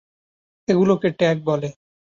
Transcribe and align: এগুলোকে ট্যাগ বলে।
এগুলোকে 0.67 1.07
ট্যাগ 1.11 1.37
বলে। 1.45 1.69